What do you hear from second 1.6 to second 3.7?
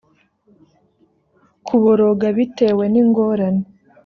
kuboroga bitewe n ingorane